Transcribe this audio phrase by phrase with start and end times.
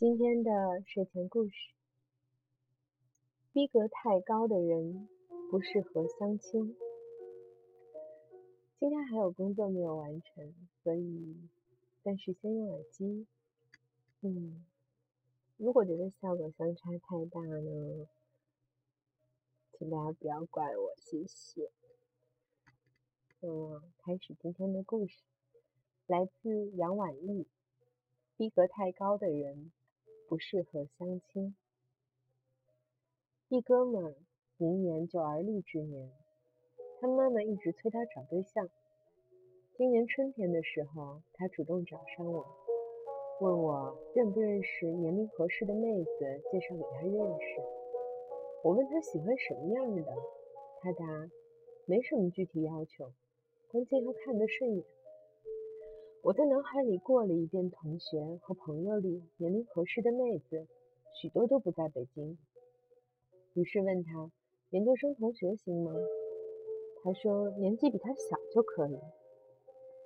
[0.00, 1.52] 今天的睡前故事：
[3.52, 5.06] 逼格太高的人
[5.50, 6.74] 不适合相亲。
[8.78, 11.36] 今天还有工作没有完成，所以
[12.02, 13.26] 暂时先用耳机。
[14.22, 14.64] 嗯，
[15.58, 18.08] 如果觉得效果相差太大呢，
[19.74, 21.70] 请大家不要怪我，谢谢。
[23.42, 25.20] 嗯，开始今天的故事，
[26.06, 27.46] 来自杨婉意。
[28.38, 29.70] 逼格太高的人
[30.30, 31.56] 不适合相亲。
[33.48, 34.14] 一哥们
[34.58, 36.08] 明年就而立之年，
[37.00, 38.68] 他妈妈一直催他找对象。
[39.76, 42.46] 今年春天的时候，他主动找上我，
[43.40, 47.60] 问我认不认识年龄合适的妹子，介绍给他认识。
[48.62, 50.14] 我问他喜欢什么样的，
[50.80, 51.04] 他答
[51.86, 53.12] 没什么具体要求，
[53.72, 54.84] 关键要看得顺眼。
[56.22, 60.66] 我在脑海里过了一遍同学和朋友里年龄合适的妹子，
[61.14, 62.36] 许多都不在北京。
[63.54, 64.30] 于是问他
[64.68, 65.94] ：“研究生同学行吗？”
[67.02, 68.98] 他说：“年纪比他小就可以。”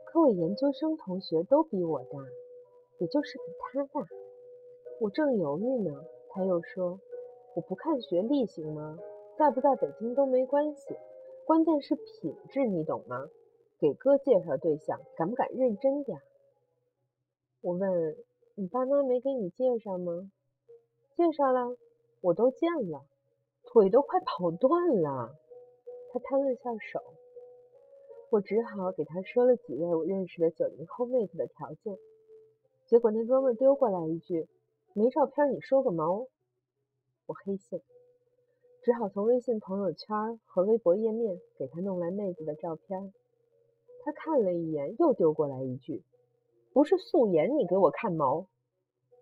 [0.06, 2.18] 可我研究生同学都比我大，
[2.98, 4.06] 也就是比他大。
[5.00, 7.00] 我正犹豫呢，他又说
[7.56, 8.96] ：“我不看学历行吗？
[9.36, 10.94] 在不在北京都没关系，
[11.44, 13.28] 关键是品质，你懂吗？”
[13.78, 16.20] 给哥介绍对象，敢不敢认真点？
[17.60, 18.16] 我问
[18.54, 20.30] 你爸妈没给你介绍吗？
[21.16, 21.76] 介绍了，
[22.20, 23.04] 我都见了，
[23.64, 25.34] 腿都快跑断了。
[26.12, 27.02] 他摊了下手，
[28.30, 31.98] 我只好给他说了几位我认识的九零后妹子的条件。
[32.86, 34.46] 结果那哥们丢过来一句
[34.94, 36.28] ：“没照片你说个毛！”
[37.26, 37.80] 我黑线，
[38.82, 43.12] 只好从微信朋友圈和微博页面给他弄来妹子的照片。
[44.04, 46.02] 他看了一眼，又丢过来一句
[46.74, 48.46] ：“不是素颜，你给我看毛！”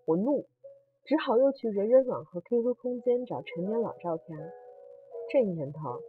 [0.05, 0.47] 我怒，
[1.05, 4.53] 只好又去人人网和 QQ 空间找陈年老照片。
[5.31, 6.01] 这年头，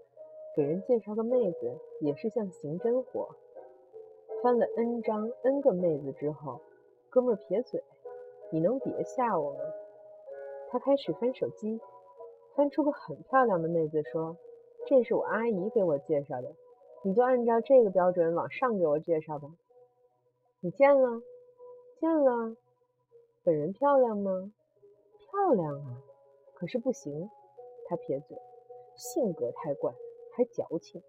[0.56, 3.30] 给人介绍个妹子也是像刑侦活。
[4.42, 6.60] 翻了 N 张 N 个妹子之后，
[7.12, 7.84] 哥们撇嘴
[8.52, 9.60] ：“你能别吓我吗？”
[10.72, 11.80] 他开始翻手机，
[12.56, 14.36] 翻出个很漂亮的妹子，说
[14.88, 16.52] ：“这是我阿姨给我介绍的。”
[17.06, 19.50] 你就按照这个标准往上给我介绍吧。
[20.62, 21.22] 你见了，
[22.00, 22.56] 见了，
[23.44, 24.54] 本人漂亮吗？
[25.18, 26.02] 漂亮啊，
[26.54, 27.30] 可是不行。
[27.88, 28.38] 他撇嘴，
[28.96, 29.94] 性格太怪，
[30.34, 31.04] 还矫情。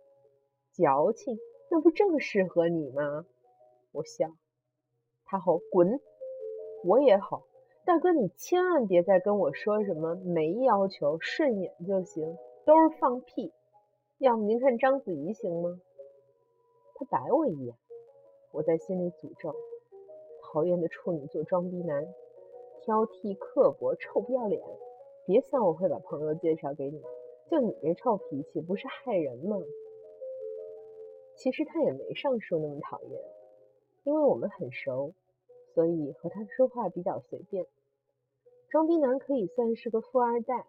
[0.72, 1.38] 矫情，
[1.70, 3.24] 那不正适合你吗？
[3.92, 4.28] 我笑。
[5.24, 6.00] 他吼滚。
[6.82, 7.44] 我也吼。
[7.84, 13.52] 大哥，你千万别再跟我说什么没要求，顺眼就行，都是放屁。
[14.24, 15.78] 要么您看章子怡行吗？
[16.94, 17.74] 他白我一眼，
[18.52, 19.54] 我在心里诅咒：
[20.40, 22.06] 讨厌的处女座装逼男，
[22.80, 24.62] 挑剔刻薄，臭不要脸！
[25.26, 27.02] 别想我会把朋友介绍给你，
[27.50, 29.58] 就你这臭脾气，不是害人吗？
[31.36, 33.20] 其实他也没上述那么讨厌，
[34.04, 35.12] 因为我们很熟，
[35.74, 37.66] 所以和他说话比较随便。
[38.70, 40.64] 装逼男可以算是个富二代。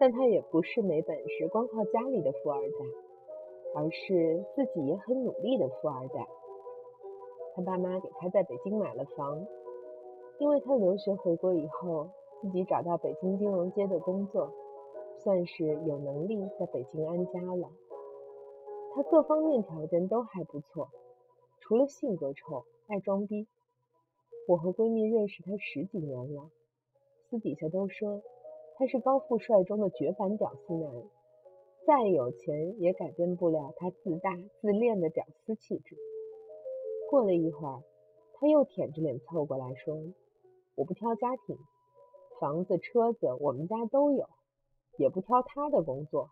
[0.00, 2.76] 但他也不是没本事，光靠家里的富二代，
[3.74, 6.26] 而是自己也很努力的富二代。
[7.54, 9.46] 他爸妈给他在北京买了房，
[10.38, 12.08] 因为他留学回国以后，
[12.40, 14.50] 自己找到北京金融街的工作，
[15.18, 17.68] 算是有能力在北京安家了。
[18.94, 20.88] 他各方面条件都还不错，
[21.60, 23.46] 除了性格臭、爱装逼。
[24.48, 26.50] 我和闺蜜认识他十几年了，
[27.28, 28.22] 私底下都说。
[28.80, 30.90] 他是高富帅中的绝版屌丝男，
[31.86, 35.98] 再有钱也改变不了他自大自恋的屌丝气质。
[37.10, 37.82] 过了一会儿，
[38.32, 40.02] 他又舔着脸凑过来说
[40.76, 41.58] ：“我不挑家庭，
[42.40, 44.26] 房子车子我们家都有，
[44.96, 46.30] 也不挑他的工作，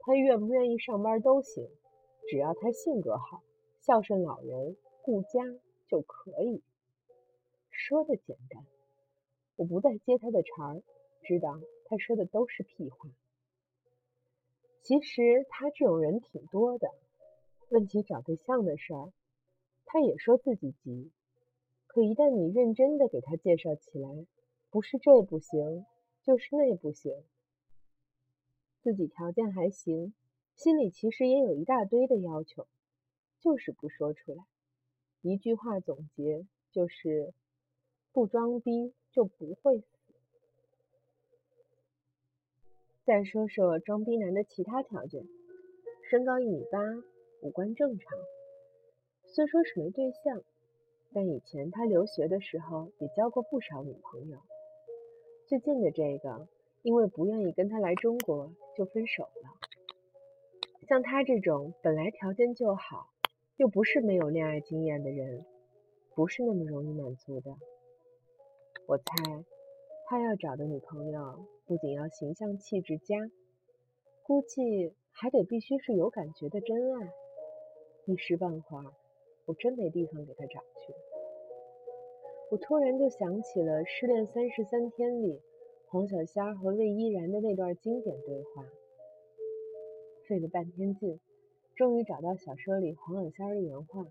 [0.00, 1.66] 他愿不愿意上班都行，
[2.28, 3.40] 只要他性格好，
[3.80, 5.40] 孝顺老人，顾家
[5.88, 6.62] 就可以。”
[7.72, 8.66] 说的简单，
[9.56, 10.82] 我不再接他的茬儿，
[11.22, 11.58] 知道。
[11.88, 13.10] 他说的都是屁话。
[14.82, 16.88] 其实他这种人挺多的。
[17.68, 19.12] 问起找对象的事儿，
[19.86, 21.10] 他也说自己急。
[21.88, 24.08] 可一旦你认真的给他介绍起来，
[24.70, 25.84] 不是这不行，
[26.22, 27.12] 就是那不行。
[28.82, 30.14] 自己条件还行，
[30.54, 32.68] 心里其实也有一大堆的要求，
[33.40, 34.44] 就是不说出来。
[35.22, 37.34] 一句话总结就是：
[38.12, 39.82] 不装逼就不会。
[43.06, 45.22] 再说说装逼男的其他条件：
[46.10, 46.80] 身高一米八，
[47.40, 48.18] 五官正常。
[49.26, 50.42] 虽说是没对象，
[51.14, 54.38] 但以前他留学的时候也交过不少女朋友。
[55.46, 56.48] 最近的这个，
[56.82, 59.54] 因为不愿意跟他来中国，就分手了。
[60.88, 63.10] 像他这种本来条件就好，
[63.56, 65.46] 又不是没有恋爱经验的人，
[66.16, 67.54] 不是那么容易满足的。
[68.88, 69.04] 我猜，
[70.08, 73.28] 他要找的女朋友不仅要形象气质佳，
[74.22, 77.12] 估计还得必须是有感觉的真爱。
[78.04, 78.94] 一时半会儿，
[79.46, 80.94] 我真没地方给他找去。
[82.52, 85.40] 我突然就想起了《失恋三十三天》里
[85.88, 88.64] 黄小仙和魏依然的那段经典对话，
[90.28, 91.18] 费了半天劲，
[91.74, 94.06] 终于找到小说里黄小仙的原话：“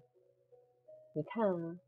[1.15, 1.79] 你看啊，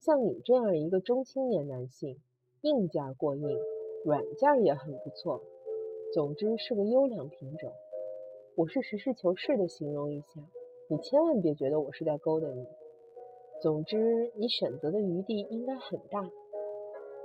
[0.00, 2.18] 像你这样一个中青年男性，
[2.62, 3.56] 硬件过硬，
[4.04, 5.40] 软件也很不错，
[6.12, 7.72] 总之是个优良品种。
[8.56, 10.40] 我是实事求是的形容一下，
[10.88, 12.66] 你千万别觉得我是在勾搭你。”
[13.62, 16.28] 总之，你选择的余地应该很大。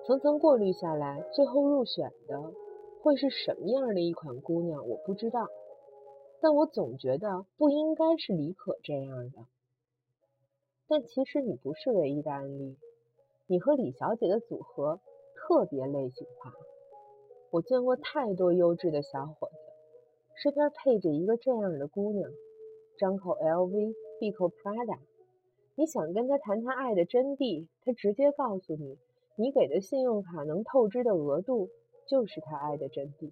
[0.05, 2.53] 层层过滤下来，最后入选的
[3.01, 5.47] 会是什么样的一款姑娘，我不知道。
[6.39, 9.47] 但我总觉得不应该是李可这样的。
[10.87, 12.77] 但其实你不是唯一的案例，
[13.47, 14.99] 你和李小姐的组合
[15.35, 16.53] 特别类型化。
[17.51, 19.55] 我见过太多优质的小伙子，
[20.43, 22.29] 身边配着一个这样的姑娘，
[22.97, 24.97] 张口 LV，闭口 Prada。
[25.75, 28.97] 你想跟他谈谈爱的真谛，他直接告诉你，
[29.35, 31.69] 你给的信用卡能透支的额度
[32.07, 33.31] 就是他爱的真谛。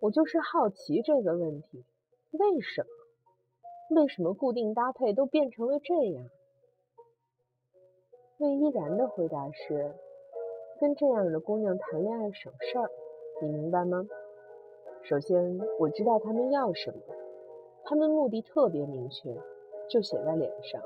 [0.00, 1.84] 我就是好奇这个问题，
[2.32, 4.00] 为什么？
[4.02, 6.28] 为什么固定搭配都变成了这样？
[8.38, 9.94] 魏依然的回答是：
[10.78, 12.90] 跟这样的姑娘谈恋爱省事儿，
[13.40, 14.08] 你明白吗？
[15.02, 16.98] 首先，我知道他们要什么，
[17.84, 19.36] 他们目的特别明确，
[19.88, 20.82] 就写在脸上。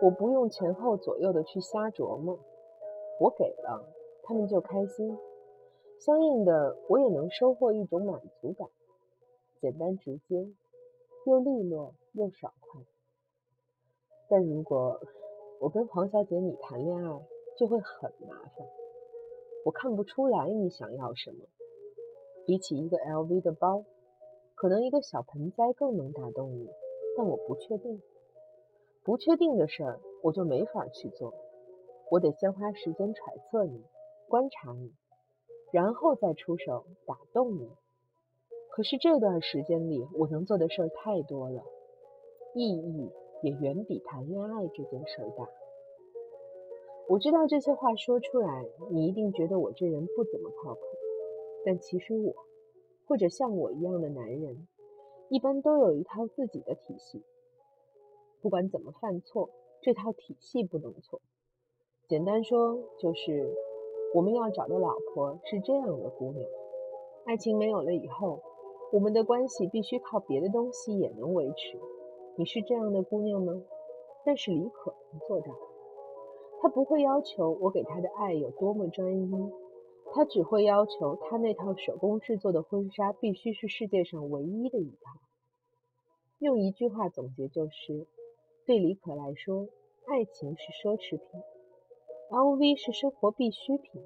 [0.00, 2.38] 我不用前后左右的去瞎琢磨，
[3.18, 3.84] 我给了
[4.22, 5.18] 他们就开心，
[5.98, 8.68] 相应的我也能收获一种满足感，
[9.60, 10.48] 简单直接，
[11.24, 12.80] 又利落又爽快。
[14.28, 15.00] 但如果
[15.58, 17.20] 我跟黄小姐你谈恋爱，
[17.56, 18.77] 就会很麻烦。
[19.64, 21.44] 我看不出来你想要什么，
[22.46, 23.84] 比起一个 LV 的包，
[24.54, 26.68] 可能一个小盆栽更能打动你，
[27.16, 28.00] 但我不确定。
[29.04, 31.34] 不确定的事儿，我就没法去做。
[32.10, 33.82] 我得先花时间揣测你、
[34.28, 34.92] 观察你，
[35.72, 37.68] 然后再出手打动你。
[38.70, 41.62] 可是这段时间里，我能做的事儿太多了，
[42.54, 43.10] 意义
[43.42, 45.48] 也远比谈恋爱这件事儿大。
[47.08, 50.80] 我知道这些话说出来，你一定觉得我这人不怎么靠谱。
[51.64, 52.34] 但其实我，
[53.06, 54.68] 或者像我一样的男人，
[55.30, 57.22] 一般都有一套自己的体系。
[58.42, 59.48] 不管怎么犯错，
[59.80, 61.22] 这套体系不能错。
[62.06, 63.54] 简单说，就是
[64.14, 66.46] 我们要找的老婆是这样的姑娘。
[67.24, 68.42] 爱情没有了以后，
[68.92, 71.80] 我们的关系必须靠别的东西也能维持。
[72.36, 73.62] 你是这样的姑娘吗？
[74.26, 75.46] 但是李可能做到。
[76.60, 79.52] 他不会要求我给他的爱有多么专一，
[80.12, 85.20] 他只会要求他那套手工制作的婚纱必须是世界上唯一的一套。
[86.38, 88.06] 用一句话总结就是。
[88.66, 89.66] 对李可来说，
[90.04, 91.40] 爱情是奢侈品
[92.30, 94.02] ，LV 是生活必需品。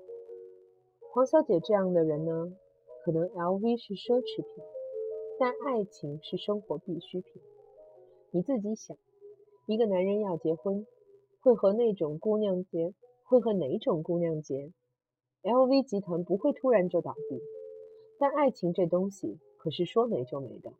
[1.10, 2.56] 黄小姐这样的人呢，
[3.04, 4.64] 可能 LV 是奢侈品，
[5.40, 7.42] 但爱情是生活必需品。
[8.30, 8.96] 你自己想，
[9.66, 10.86] 一个男人要结婚，
[11.42, 12.94] 会和那种姑娘结，
[13.24, 14.72] 会和哪种姑娘结
[15.42, 17.42] ？LV 集团不会突然就倒闭，
[18.16, 20.72] 但爱情这东西可是说没就没的。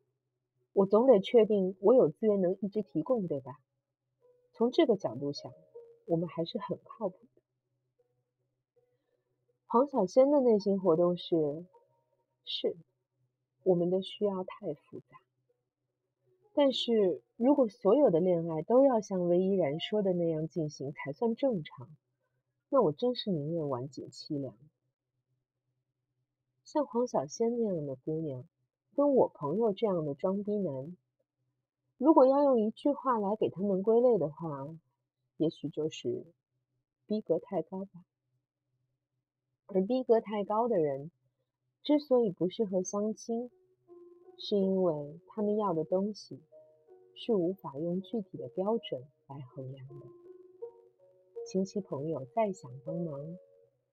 [0.73, 3.59] 我总得确定我有资源能一直提供，对吧？
[4.53, 5.53] 从这个角度想，
[6.07, 7.43] 我们还是很靠谱的。
[9.67, 11.65] 黄小仙的内心活动是：
[12.45, 12.77] 是，
[13.65, 15.19] 我们的需要太复杂。
[16.55, 21.89] 但是如果所有的恋爱都要像魏依然说的那样进行才算正常，
[22.69, 24.55] 那我真是宁愿晚景凄凉。
[26.65, 28.45] 像黄小仙那样的姑娘，
[28.95, 30.97] 跟我朋友这样的装逼男。
[31.99, 34.69] 如果要用一句话来给他们归类的话，
[35.37, 36.25] 也许就是
[37.07, 38.05] 逼格太高吧。
[39.67, 41.11] 而逼格太高的人
[41.83, 43.51] 之所以不适合相亲，
[44.45, 46.41] 是因为他们要的东西
[47.15, 50.07] 是无法用具体的标准来衡量的。
[51.47, 53.39] 亲戚朋友再想帮忙，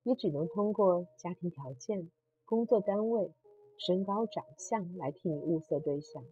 [0.01, 2.09] 也只能通过家庭条件、
[2.45, 3.31] 工作单位、
[3.77, 6.25] 身高、长相来替你物色对象。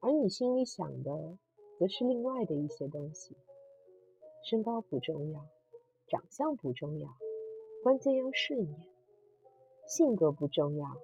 [0.00, 1.38] 而你心里想的，
[1.78, 3.34] 则是另外的一些东西。
[4.44, 5.46] 身高不重要，
[6.06, 7.08] 长相不重要，
[7.82, 8.88] 关键要顺眼，
[9.86, 10.98] 性格不重要，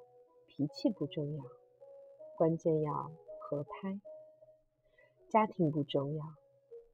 [0.47, 1.45] 脾气不重要，
[2.37, 4.01] 关键要合拍。
[5.29, 6.25] 家庭不重要，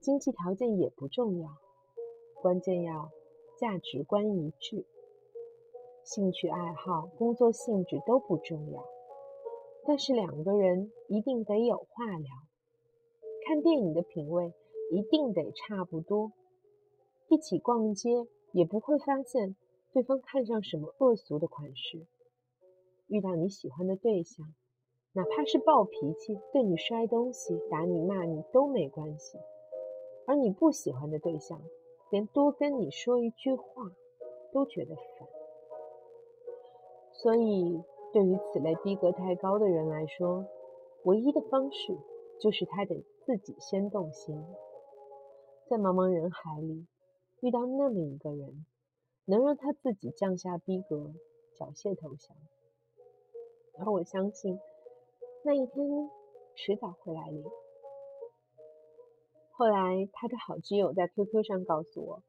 [0.01, 1.51] 经济条件也不重要，
[2.41, 3.11] 关键要
[3.59, 4.87] 价值观一致。
[6.05, 8.85] 兴趣爱好、工作性质都不重要，
[9.87, 12.31] 但是两个人一定得有话聊。
[13.47, 14.53] 看电影的品味
[14.91, 16.33] 一定得差不多，
[17.29, 19.57] 一起逛街也不会发现。
[19.93, 22.07] 对方看上什么恶俗的款式，
[23.09, 24.55] 遇到你喜欢的对象，
[25.15, 29.37] 哪怕是暴脾气，对你摔东西、打你、骂你都没关系；
[30.27, 31.61] 而你不喜欢的对象，
[32.11, 33.93] 连多跟你说一句话
[34.53, 35.29] 都觉得烦。
[37.13, 40.47] 所以，对于此类逼格太高的人来说，
[41.05, 41.97] 唯一的方式
[42.41, 44.43] 就是他得自己先动心，
[45.69, 46.87] 在茫茫人海里
[47.41, 48.65] 遇到那么一个人。
[49.25, 51.13] 能让他自己降下逼格，
[51.55, 52.37] 缴械投降，
[53.79, 54.59] 而我相信
[55.45, 56.09] 那一天
[56.55, 57.45] 迟早会来临。
[59.51, 62.23] 后来，他的好基友在 QQ 上告诉我，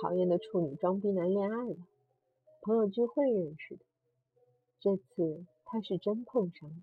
[0.00, 1.76] 讨厌的处女装逼男恋爱了，
[2.62, 3.84] 朋友聚会认识的。
[4.78, 6.76] 这次他是真碰上了，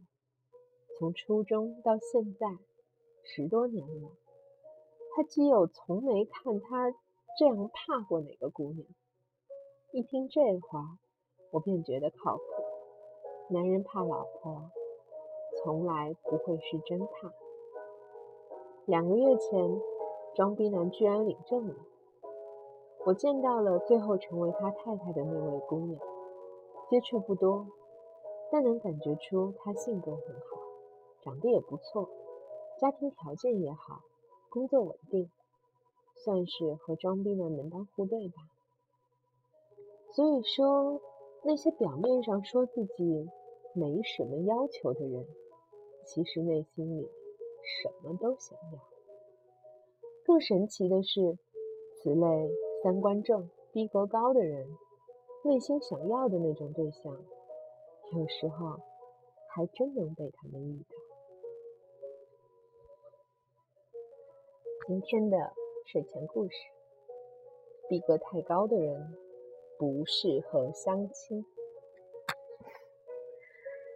[1.00, 2.58] 从初中到现在
[3.24, 4.10] 十多年了，
[5.16, 6.94] 他基友从没看他
[7.40, 8.86] 这样怕过哪个姑娘。
[9.94, 11.00] 一听这话，
[11.52, 12.44] 我便觉得靠谱。
[13.50, 14.70] 男人怕老婆，
[15.64, 17.32] 从来不会是真怕。
[18.86, 19.80] 两个月前，
[20.36, 21.76] 装逼男居然领证了。
[23.06, 26.00] 我见到了最后成为他太太的那位姑娘，
[26.90, 27.68] 接触不多，
[28.52, 30.62] 但能感觉出她性格很好，
[31.22, 32.10] 长得也不错，
[32.80, 34.02] 家庭条件也好，
[34.50, 35.30] 工作稳定，
[36.16, 38.36] 算是和装逼男门当户对吧。
[40.14, 41.02] 所以说，
[41.44, 43.30] 那些表面上说自己
[43.74, 45.26] 没什么要求的人，
[46.06, 47.10] 其实内心里
[47.64, 48.80] 什么都想要。
[50.26, 51.38] 更神奇的是，
[51.96, 52.52] 此类
[52.84, 54.68] 三观正、逼格高的人，
[55.44, 57.14] 内心想要的那种对象，
[58.14, 58.80] 有时候
[59.50, 60.96] 还真能被他们遇到。
[64.88, 65.54] 今天的
[65.86, 66.56] 睡前故事：
[67.88, 69.18] 逼格太高的人。
[69.78, 71.44] 不适合相亲。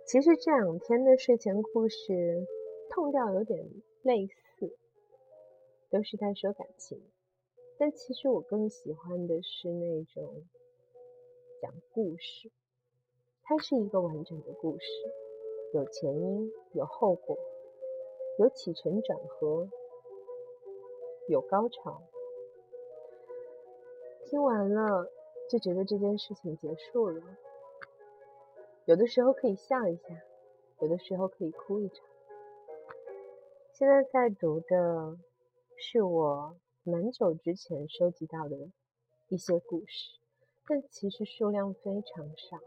[0.06, 2.48] 其实这两天的睡前故事，
[2.90, 3.68] 痛调有点
[4.04, 4.78] 类似，
[5.90, 7.02] 都是在说感情。
[7.78, 10.44] 但其实我更喜欢的是那种
[11.62, 12.52] 讲故事，
[13.44, 14.86] 它是一个完整的故事，
[15.74, 17.38] 有前因，有后果，
[18.40, 19.68] 有起承转合，
[21.28, 22.02] 有高潮。
[24.26, 25.12] 听完了。
[25.48, 27.22] 就觉得这件事情结束了。
[28.86, 30.04] 有的时候可以笑一下，
[30.80, 32.06] 有的时候可以哭一场。
[33.74, 35.18] 现在在读的
[35.76, 38.56] 是我蛮久之前收集到的
[39.28, 40.20] 一些故事，
[40.68, 42.60] 但其实数量非常少，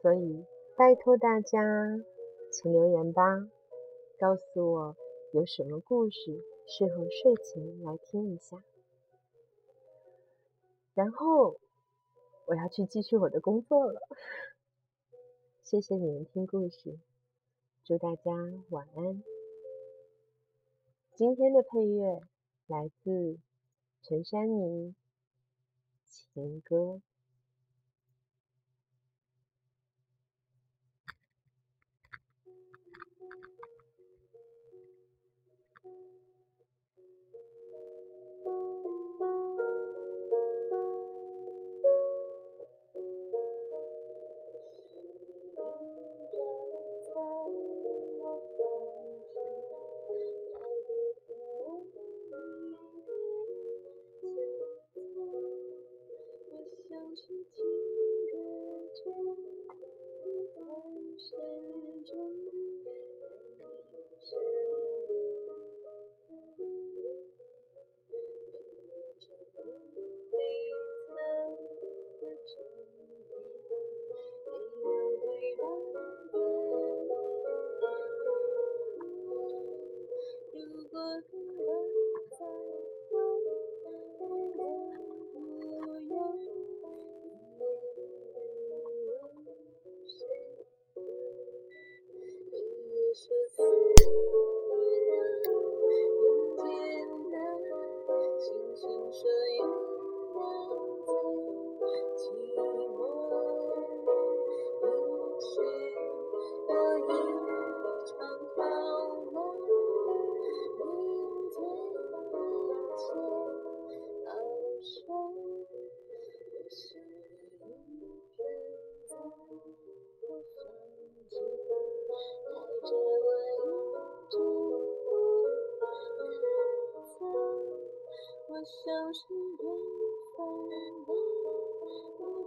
[0.00, 0.44] 所以
[0.76, 1.60] 拜托大家，
[2.52, 3.48] 请留言吧，
[4.20, 4.96] 告诉我
[5.32, 8.62] 有什么故事适合睡前来听一下，
[10.94, 11.56] 然后。
[12.44, 14.00] 我要去继续我的工作了，
[15.64, 16.98] 谢谢你们听故事，
[17.84, 18.32] 祝大家
[18.70, 19.22] 晚安。
[21.14, 22.20] 今天的配乐
[22.66, 23.38] 来自
[24.02, 24.94] 陈珊妮
[26.06, 27.00] 情歌。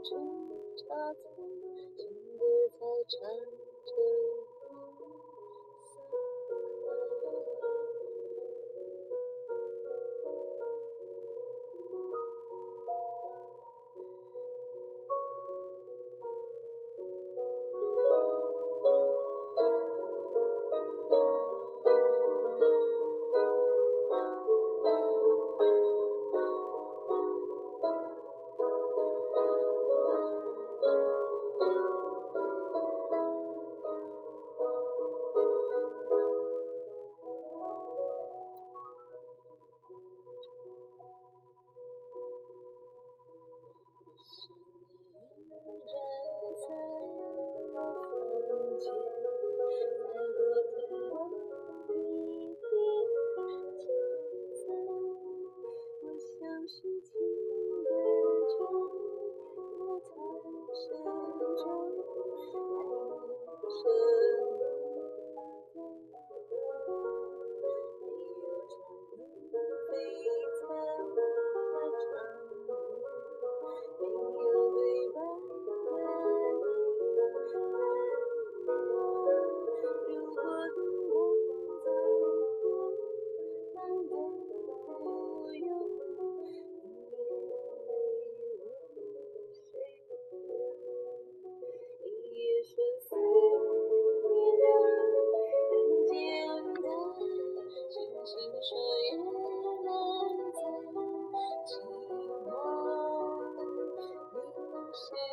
[0.07, 0.19] 挣
[0.87, 1.19] 扎中，
[1.97, 2.77] 情歌在
[3.09, 3.27] 唱
[3.85, 4.34] 着。
[104.95, 105.24] lives.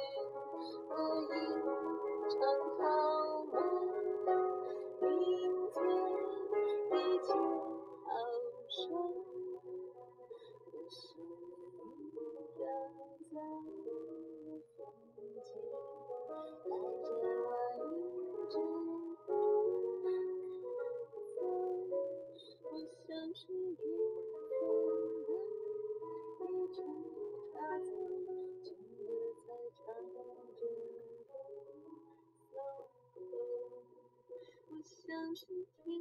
[35.12, 35.46] 像是
[35.85, 35.92] 听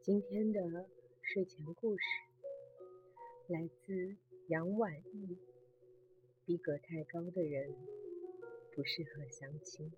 [0.00, 0.88] 今天的
[1.20, 2.04] 睡前故事
[3.48, 4.16] 来自
[4.48, 5.36] 杨婉意。
[6.46, 7.76] 逼格太高的人
[8.74, 9.92] 不适合相亲。